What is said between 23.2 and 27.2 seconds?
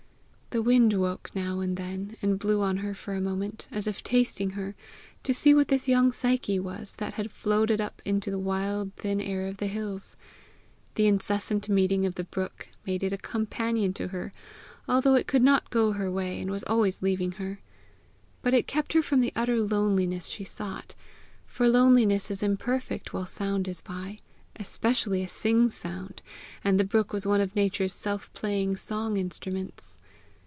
sound is by, especially a sing sound, and the brook